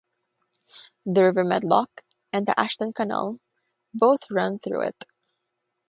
[1.05, 2.01] The River Medlock
[2.33, 3.37] and the Ashton Canal
[3.93, 5.03] both run through it.